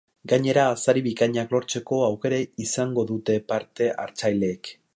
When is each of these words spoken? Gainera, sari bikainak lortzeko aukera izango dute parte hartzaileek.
Gainera, 0.31 0.61
sari 0.83 1.01
bikainak 1.07 1.53
lortzeko 1.55 1.99
aukera 2.05 2.39
izango 2.65 3.05
dute 3.13 3.37
parte 3.53 3.91
hartzaileek. 4.07 4.73